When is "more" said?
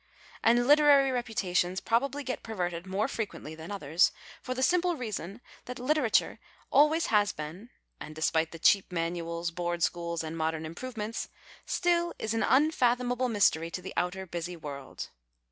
2.87-3.05